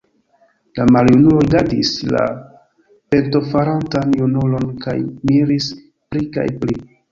La 0.77 0.85
maljunulo 0.95 1.41
rigardis 1.43 1.91
la 2.15 2.23
pentofarantan 3.15 4.17
junulon 4.23 4.67
kaj 4.89 4.97
miris 5.13 5.71
pli 5.93 6.27
kaj 6.39 6.51
pli. 6.65 6.83